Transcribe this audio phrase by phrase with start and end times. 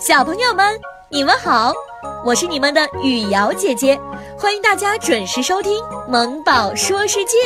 [0.00, 0.80] 小朋友们，
[1.10, 1.74] 你们好，
[2.24, 4.00] 我是你们的雨瑶姐姐，
[4.38, 7.36] 欢迎大家准时收听《萌宝说世界》。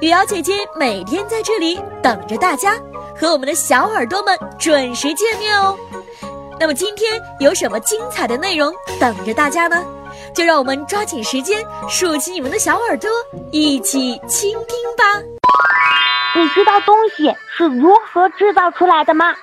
[0.00, 2.78] 雨瑶姐姐每天在这里等着大家，
[3.20, 5.76] 和我们的小耳朵们准时见面哦。
[6.60, 9.84] 那么今天有什么精彩的内容等着大家呢？
[10.32, 13.10] 就让我们抓紧时间，竖起你们的小耳朵，
[13.50, 15.20] 一起倾听吧。
[16.36, 19.34] 你知道东西是如何制造出来的吗？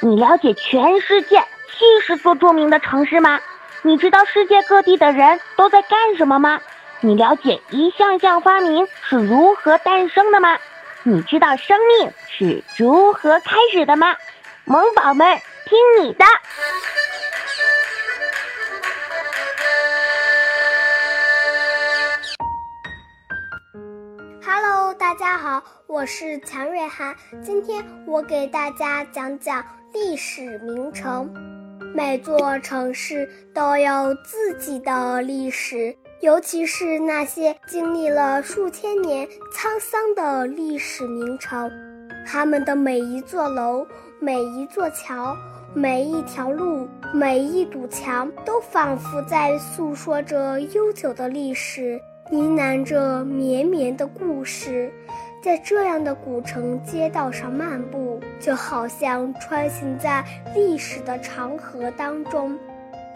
[0.00, 1.40] 你了解全世界
[1.70, 3.38] 七十座著名的城市吗？
[3.82, 6.60] 你知道世界各地的人都在干什么吗？
[7.00, 10.58] 你了解一项项发明是如何诞生的吗？
[11.04, 14.16] 你知道生命是如何开始的吗？
[14.64, 16.24] 萌宝们，听你的
[24.44, 29.64] ！Hello，大家好，我是强瑞涵，今天我给大家讲讲。
[29.94, 31.32] 历史名城，
[31.98, 41.68] 每座城市都有自己的历史，尤其是那些经历了数千年沧桑的历史名城，
[42.24, 43.84] 他们的每一座楼、
[44.20, 45.36] 每一座桥、
[45.74, 54.88] 每一条路、每一堵墙，都仿佛在诉说着悠久的历史，呢喃着绵绵的故事。
[55.40, 62.58] 在这样的古城街道上漫步，就好像穿行在历史的长河当中。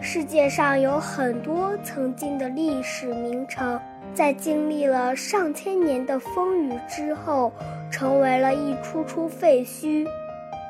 [0.00, 3.78] 世界上有很多曾经的历史名城，
[4.14, 7.52] 在经历了上千年的风雨之后，
[7.90, 10.06] 成为了一处处废墟。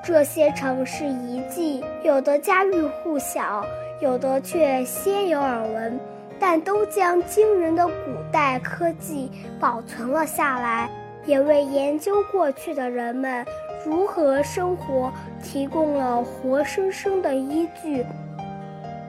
[0.03, 3.65] 这些城市遗迹，有的家喻户晓，
[4.01, 6.01] 有的却鲜有耳闻，
[6.41, 7.93] 但都将惊人的古
[8.33, 9.31] 代科技
[9.61, 10.91] 保存了下来。
[11.25, 13.45] 也为研究过去的人们
[13.85, 18.05] 如何生活提供了活生生的依据。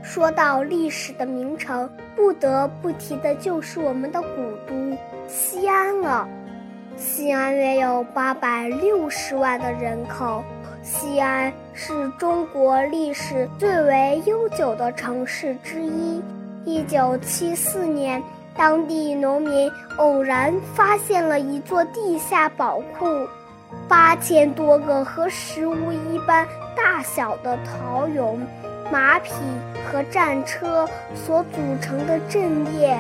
[0.02, 4.28] 说到历史的名城，不得不提的就是我们的古
[4.68, 4.98] 都
[5.28, 6.28] 西安了。
[6.96, 10.44] 西安约有八百六十万的人口，
[10.84, 16.22] 西安是中国历史最为悠久的城市之一。
[16.66, 18.22] 一九七四年。
[18.56, 23.28] 当地农民偶然发现了一座地下宝库，
[23.88, 28.38] 八千多个和食物一般大小的陶俑、
[28.92, 29.32] 马匹
[29.86, 32.98] 和战车所组成的阵列。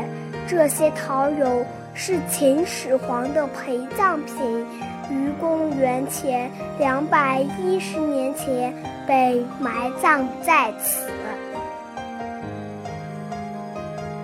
[0.47, 4.65] 这些陶俑是秦始皇的陪葬品，
[5.09, 8.73] 于公元前两百一十年前
[9.07, 11.07] 被埋葬在此。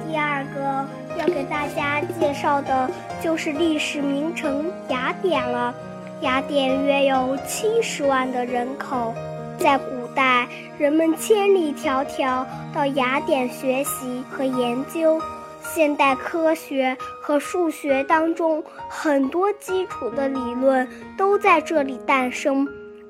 [0.07, 0.85] 第二个
[1.29, 2.89] 给大家介绍的
[3.21, 5.73] 就是历史名城雅典了。
[6.21, 9.13] 雅典约有七十万的人口，
[9.57, 10.47] 在古代，
[10.77, 15.21] 人们千里迢迢到雅典学习和研究。
[15.61, 22.67] 现代科学和数学当中，很多基础的理论都在这里诞生。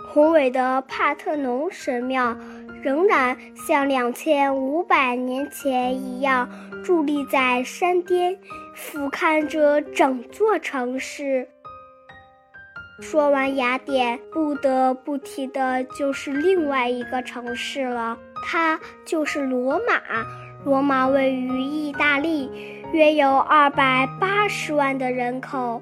[0.08, 2.36] 宏伟的帕特农神庙。
[2.82, 6.50] 仍然像两千五百年前一样
[6.84, 8.38] 伫立在山巅，
[8.74, 11.48] 俯瞰着整座城市。
[13.02, 20.26] 说完雅典，不得不提的就是另外一个城市了，它就是罗马。
[20.66, 22.52] 罗马位于意大利，
[22.92, 25.82] 约有二百八十万的人口。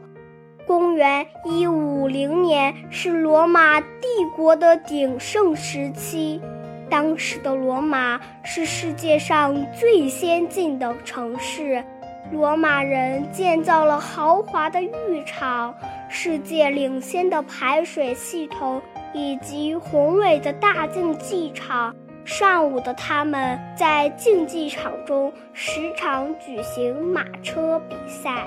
[0.67, 6.39] 公元一五零年是罗马帝国的鼎盛时期。
[6.89, 11.83] 当时的罗马是世界上最先进的城市，
[12.31, 15.75] 罗马人建造了豪华的浴场、
[16.09, 18.81] 世界领先的排水系统
[19.13, 21.95] 以及宏伟的大竞技场。
[22.23, 28.45] 上午的他们在竞技场中时常举行马车比赛。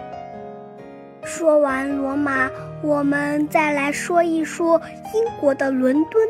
[1.24, 2.50] 说完罗马，
[2.82, 4.78] 我们再来说一说
[5.14, 6.28] 英国的伦敦。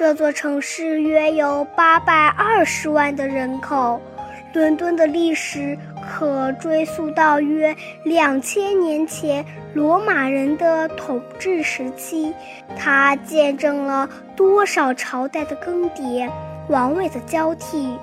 [0.00, 4.00] 这座城市约有八百二十万的人口，
[4.54, 5.76] 伦敦的历史
[6.08, 9.44] 可追溯到约两千年前
[9.74, 12.32] 罗马人的统治时期。
[12.78, 16.26] 它见证了多少朝代的更迭、
[16.70, 17.94] 王位的交替。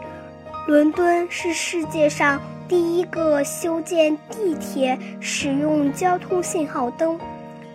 [0.67, 7.19] 伦敦是世界上第一个修建地铁、使用交通信号灯、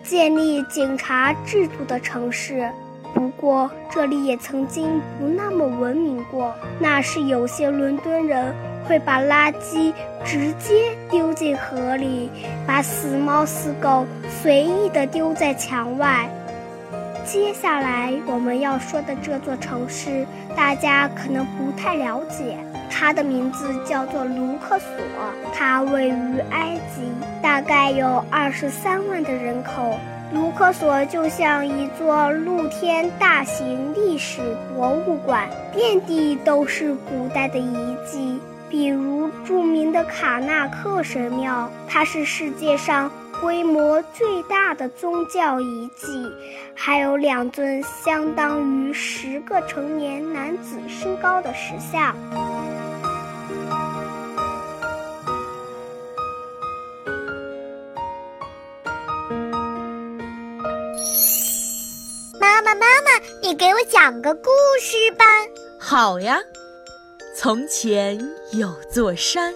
[0.01, 2.71] 建立警察制度的城市。
[3.13, 6.53] 不过，这里也曾经不那么文明过。
[6.79, 8.53] 那是有些伦敦人
[8.85, 9.93] 会把垃圾
[10.25, 12.29] 直接丢进河里，
[12.65, 14.05] 把死猫死狗
[14.41, 16.27] 随意地丢在墙外。
[17.25, 20.25] 接下来我们要说的这座城市，
[20.57, 22.57] 大家可能不太了解，
[22.89, 24.89] 它的名字叫做卢克索，
[25.53, 27.09] 它位于埃及，
[27.41, 29.97] 大概有二十三万的人口。
[30.33, 34.41] 卢克索就像一座露天大型历史
[34.73, 46.31] 博物馆，遍地都是古代的遗迹，比如著名的卡纳克神庙，它是世界上规模最大的宗教遗迹，
[46.73, 52.15] 还有两尊相当于十个成年男子身高的石像。
[63.43, 64.49] 你给我讲个故
[64.81, 65.25] 事吧。
[65.77, 66.39] 好呀。
[67.35, 68.17] 从前
[68.53, 69.53] 有座山，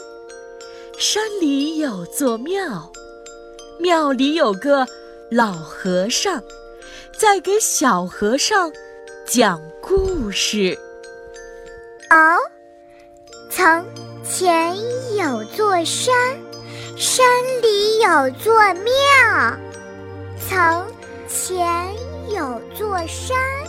[0.99, 2.91] 山里有座庙，
[3.79, 4.85] 庙里有个
[5.31, 6.43] 老和尚，
[7.17, 8.69] 在给小和尚
[9.25, 10.77] 讲故事。
[12.09, 12.35] 哦，
[13.49, 13.85] 从
[14.21, 14.75] 前
[15.15, 16.13] 有座山，
[16.97, 17.25] 山
[17.61, 19.57] 里有座庙。
[20.49, 20.85] 从
[21.25, 21.95] 前
[22.27, 23.37] 有座山。
[23.37, 23.66] 山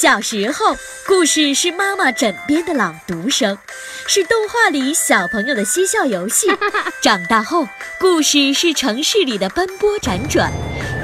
[0.00, 0.76] 小时候，
[1.08, 3.58] 故事是妈妈枕边的朗读声，
[4.06, 6.46] 是动画里小朋友的嬉笑游戏。
[7.02, 7.66] 长大后，
[7.98, 10.52] 故事是城市里的奔波辗转，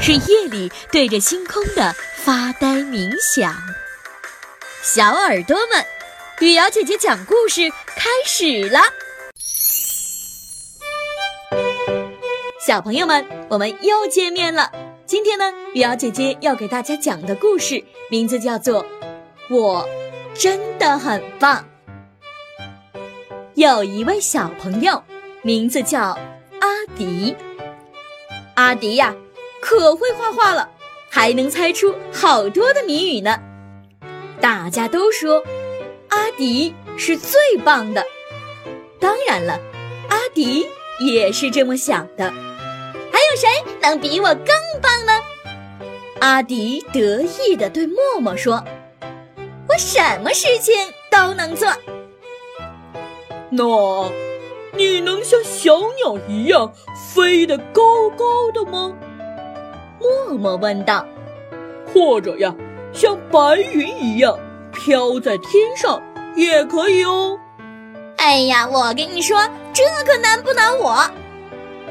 [0.01, 1.93] 是夜里对着星空的
[2.23, 3.53] 发呆冥想。
[4.81, 5.85] 小耳朵们，
[6.39, 7.63] 雨瑶姐姐讲故事
[7.97, 8.81] 开始了。
[12.65, 14.71] 小朋友们，我们又见面了。
[15.07, 18.83] 今天呢，雨瑶姐姐要给大家讲的故事名字叫做
[19.51, 19.87] 《我
[20.33, 21.63] 真的很棒》。
[23.53, 25.03] 有一位小朋友，
[25.43, 26.19] 名字叫
[26.59, 27.37] 阿迪。
[28.55, 29.15] 阿迪呀，
[29.61, 30.71] 可会画画了，
[31.11, 33.39] 还能猜出好多的谜语呢。
[34.41, 35.43] 大家都说
[36.09, 38.03] 阿迪是最棒的。
[38.99, 39.61] 当然了，
[40.09, 40.67] 阿迪
[40.99, 42.33] 也是这么想的。
[43.13, 43.49] 还有谁
[43.83, 44.47] 能比我更
[44.85, 45.13] 棒呢？
[46.21, 48.63] 阿迪得意地对默默说
[49.69, 50.75] ：“我什么事情
[51.11, 51.69] 都能做。”
[53.51, 54.11] 那，
[54.77, 56.73] 你能像小鸟一样
[57.13, 58.93] 飞得高高的吗？
[60.01, 61.05] 默默问道。
[61.93, 62.55] 或者呀，
[62.93, 64.39] 像白云一样
[64.73, 66.03] 飘在天上
[66.35, 67.39] 也可以哦。
[68.17, 69.39] 哎呀，我跟你说，
[69.73, 71.09] 这可难不倒我。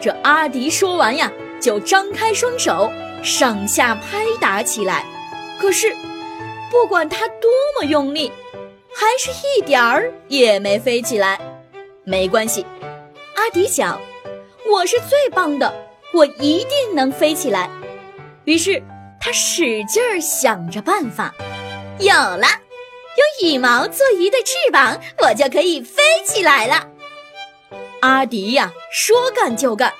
[0.01, 1.31] 这阿迪说完呀，
[1.63, 2.92] 就张开双手，
[3.24, 5.06] 上下拍打起来。
[5.57, 5.95] 可是，
[6.69, 7.50] 不管他多
[7.80, 8.30] 么用力，
[8.94, 11.39] 还是一点儿也没飞起来。
[12.04, 12.65] 没关系，
[13.38, 13.98] 阿迪想，
[14.69, 15.74] 我是最棒的，
[16.13, 17.69] 我一定能飞起来。
[18.44, 18.83] 于是，
[19.21, 21.33] 他使劲儿想着办法。
[21.98, 22.45] 有了，
[23.39, 26.86] 用羽毛做一对翅膀，我就可以飞起来了。
[28.01, 29.94] 阿迪呀，说干就干，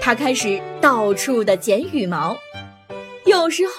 [0.00, 2.36] 他开始到处的捡羽毛，
[3.24, 3.72] 有时候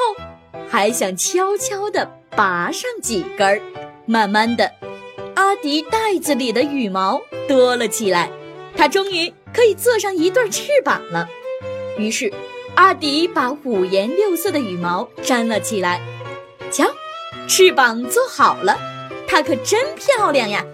[0.69, 3.61] 还想悄悄地拔上几根儿。
[4.05, 4.71] 慢慢的，
[5.35, 8.29] 阿迪袋子里的羽毛多了起来，
[8.75, 11.27] 他终于可以做上一对翅膀了。
[11.97, 12.31] 于是，
[12.75, 16.01] 阿迪把五颜六色的羽毛粘了起来。
[16.71, 16.85] 瞧，
[17.47, 18.77] 翅膀做好了，
[19.27, 20.65] 它可真漂亮呀！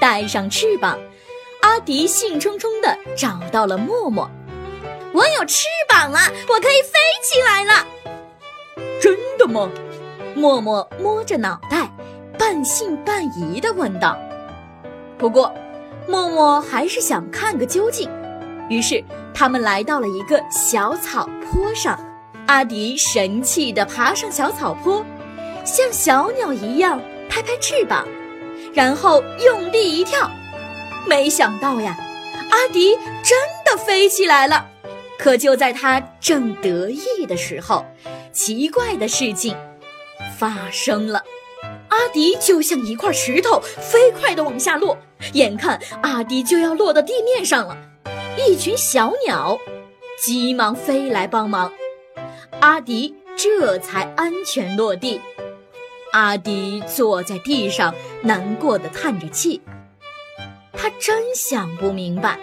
[0.00, 0.98] 带上翅膀。
[1.60, 4.28] 阿迪兴冲冲地找到了默默，
[5.12, 7.86] 我有翅膀了，我可以飞起来了。
[9.00, 9.70] 真的吗？
[10.34, 11.90] 默默摸着脑袋，
[12.38, 14.16] 半信半疑地问道。
[15.18, 15.52] 不过，
[16.06, 18.08] 默默还是想看个究竟，
[18.68, 21.98] 于是他们来到了一个小草坡上。
[22.46, 25.04] 阿迪神气地爬上小草坡，
[25.64, 28.06] 像小鸟一样拍拍翅膀，
[28.72, 30.30] 然后用力一跳。
[31.06, 31.96] 没想到呀，
[32.50, 34.69] 阿迪真的飞起来了。
[35.20, 37.84] 可就在他正得意的时候，
[38.32, 39.54] 奇怪的事情
[40.38, 41.22] 发生了。
[41.88, 44.96] 阿迪就像一块石头，飞快地往下落。
[45.34, 47.76] 眼看阿迪就要落到地面上了，
[48.38, 49.58] 一群小鸟
[50.18, 51.70] 急忙飞来帮忙，
[52.60, 55.20] 阿迪这才安全落地。
[56.12, 59.60] 阿迪坐在地上，难过的叹着气。
[60.72, 62.38] 他真想不明白，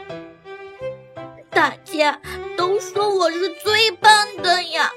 [1.57, 2.21] 大家
[2.55, 4.11] 都说我是最棒
[4.43, 4.91] 的呀，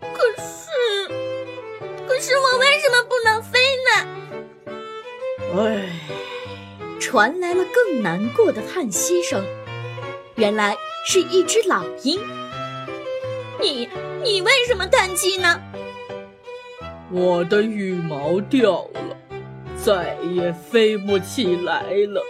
[0.00, 1.08] 可是，
[2.06, 4.70] 可是我为什么不能飞呢？
[5.58, 5.88] 唉，
[7.00, 9.44] 传来了更难过的叹息声，
[10.36, 12.20] 原来是一只老鹰。
[13.60, 13.88] 你
[14.22, 15.60] 你为什么叹气呢？
[17.10, 19.16] 我的羽毛掉了，
[19.84, 22.22] 再也飞不起来了。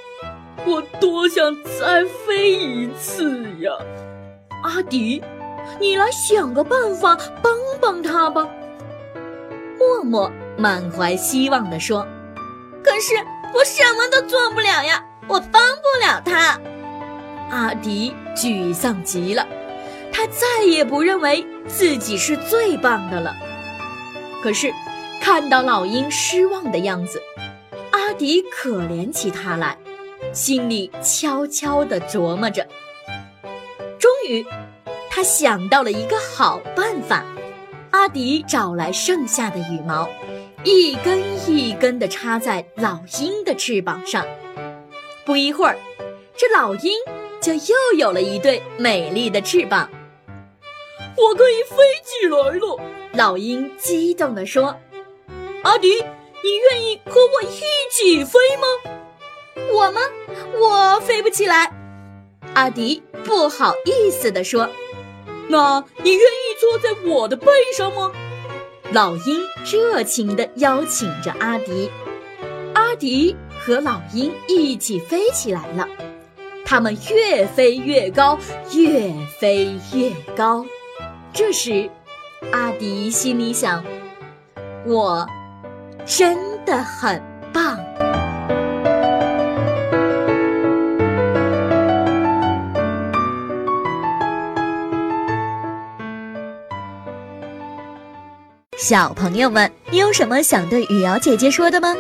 [0.67, 3.71] 我多想再飞一次呀！
[4.63, 5.23] 阿迪，
[5.79, 8.49] 你来想个办法帮帮他吧。
[9.79, 12.07] 默默满怀希望地说
[12.83, 13.15] ：“可是
[13.53, 16.59] 我什么都做不了呀，我帮不了他。”
[17.51, 19.47] 阿迪沮丧极了。
[20.11, 23.35] 他再也不认为自己是最棒的了。
[24.43, 24.73] 可是，
[25.21, 27.21] 看到老鹰失望的样子，
[27.91, 29.77] 阿迪可怜起他来，
[30.35, 32.67] 心里悄悄地琢磨着。
[33.99, 34.45] 终于，
[35.09, 37.25] 他想到了一个好办法。
[37.93, 40.09] 阿迪找来剩下的羽毛，
[40.65, 44.27] 一根一根地插在老鹰的翅膀上。
[45.25, 45.79] 不一会儿，
[46.37, 46.93] 这老鹰
[47.41, 49.89] 就又有了一对美丽的翅膀。
[51.17, 52.81] 我可以飞起来了，
[53.13, 54.77] 老鹰激动地说
[55.63, 55.95] ：“阿迪，
[56.43, 57.63] 你愿意和我一
[57.93, 58.67] 起飞吗
[59.73, 60.01] ？”“我吗？
[60.61, 61.73] 我飞不起来。”
[62.55, 64.69] 阿迪不好意思地说。
[65.49, 68.11] “那你愿意坐在我的背上吗？”
[68.93, 71.91] 老鹰热情地邀请着阿迪。
[72.75, 75.89] 阿迪和老鹰一起飞起来了，
[76.65, 78.39] 他们越飞越高，
[78.73, 80.65] 越飞越高。
[81.33, 81.91] 这时，
[82.53, 83.85] 阿迪心里想
[84.87, 85.27] ：“我
[86.07, 87.23] 真的很
[87.53, 87.79] 棒。”
[98.77, 101.95] 小朋友们，你有什么想对雨瑶姐姐说的吗？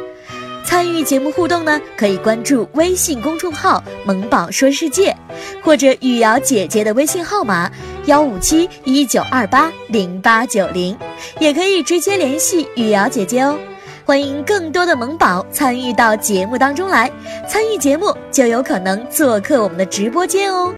[0.65, 5.15] 参与节目互动呢，可以关注微信公众号“萌宝说世界”，
[5.63, 7.71] 或者雨瑶姐姐的微信号码。
[8.07, 10.99] 幺五七一九二八零八九零，
[11.39, 13.57] 也可以直接联系雨瑶姐姐哦。
[14.05, 17.11] 欢迎更多的萌宝参与到节目当中来，
[17.49, 20.75] 参与节目就有可能做客我们的直播间哦。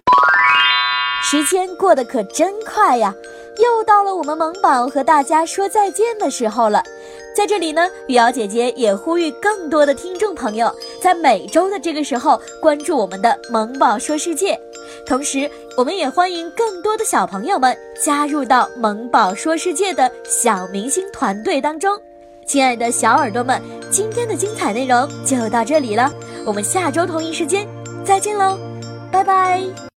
[1.21, 3.13] 时间过得可真快呀，
[3.59, 6.83] 又到了我们萌宝和大家说再见的时候了。
[7.35, 14.59] 在这里呢，雨瑶姐姐也呼吁更多的听众朋友，在每周的这个时候关注我们的萌宝说世界。
[15.05, 21.95] 同时，我们也欢迎更多的小朋友们加入到“萌宝说世界”的小明星团队当中。
[22.47, 23.61] 亲爱的小耳朵们，
[23.91, 26.11] 今天的精彩内容就到这里了，
[26.45, 27.67] 我们下周同一时间
[28.05, 28.57] 再见喽，
[29.11, 29.96] 拜拜。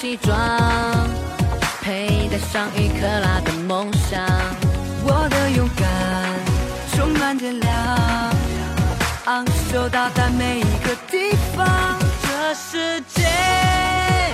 [0.00, 0.34] 西装，
[1.82, 4.18] 佩戴上一克拉的梦想。
[5.04, 5.86] 我的勇敢
[6.94, 7.70] 充满电量，
[9.26, 11.98] 昂首到达每一个地方。
[12.22, 13.24] 这世界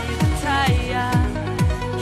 [0.06, 1.12] 的太阳，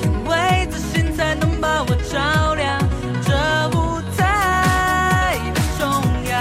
[0.02, 2.78] 因为自信才能把我照亮。
[3.24, 3.32] 这
[3.78, 5.88] 舞台的中
[6.28, 6.36] 央，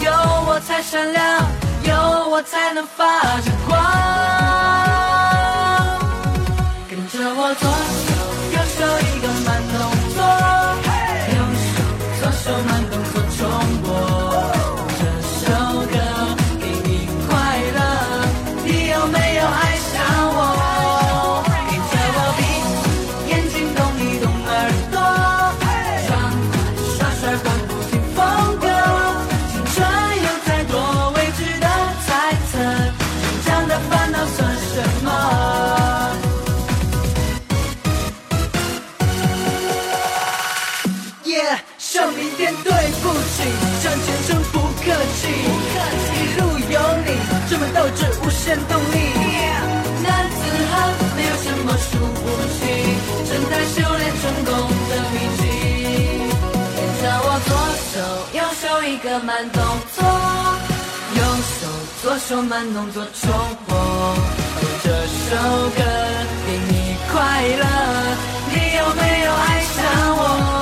[0.00, 0.10] 有
[0.48, 1.44] 我才闪亮，
[1.82, 3.50] 有我才能发着
[7.50, 7.89] all gone.
[48.50, 48.98] 生动力。
[50.02, 50.74] 男子汉
[51.16, 52.26] 没有什么输不
[52.56, 52.58] 起，
[53.30, 54.48] 正在修炼成功
[54.90, 55.42] 的秘籍。
[56.74, 57.48] 跟着我左
[57.92, 57.94] 手
[58.32, 59.62] 右手一个慢动
[59.94, 60.02] 作，
[61.14, 61.60] 右手
[62.02, 63.30] 左手慢动作重
[63.68, 63.70] 播。
[64.82, 65.36] 这首
[65.76, 65.80] 歌
[66.44, 67.64] 给你快乐，
[68.48, 69.78] 你有没有爱上
[70.16, 70.59] 我？